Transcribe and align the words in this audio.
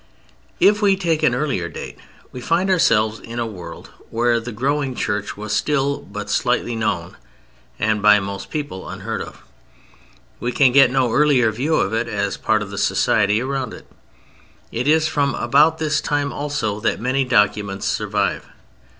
If 0.59 0.81
we 0.81 0.95
take 0.95 1.21
an 1.21 1.35
earlier 1.35 1.69
date 1.69 1.99
we 2.31 2.41
find 2.41 2.71
ourselves 2.71 3.19
in 3.19 3.37
a 3.37 3.45
world 3.45 3.91
where 4.09 4.39
the 4.39 4.51
growing 4.51 4.95
Church 4.95 5.37
was 5.37 5.53
still 5.53 5.99
but 5.99 6.27
slightly 6.27 6.75
known 6.75 7.17
and 7.77 8.01
by 8.01 8.19
most 8.19 8.49
people 8.49 8.89
unheard 8.89 9.21
of. 9.21 9.43
We 10.39 10.53
can 10.53 10.71
get 10.71 10.89
no 10.89 11.11
earlier 11.11 11.51
view 11.51 11.75
of 11.75 11.93
it 11.93 12.07
as 12.07 12.35
part 12.35 12.63
of 12.63 12.71
the 12.71 12.79
society 12.79 13.43
around 13.43 13.75
it. 13.75 13.85
It 14.71 14.87
is 14.87 15.07
from 15.07 15.35
about 15.35 15.77
this 15.77 16.01
time 16.01 16.33
also 16.33 16.79
that 16.79 16.99
many 16.99 17.23
documents 17.23 17.85
survive. 17.85 18.47